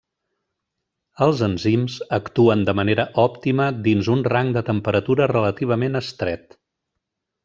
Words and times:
Els 1.25 1.41
enzims 1.47 1.97
actuen 2.17 2.63
de 2.69 2.75
manera 2.79 3.05
òptima 3.27 3.67
dins 3.89 4.09
un 4.17 4.23
rang 4.35 4.49
de 4.59 4.65
temperatura 4.71 5.29
relativament 5.37 6.01
estret. 6.05 6.57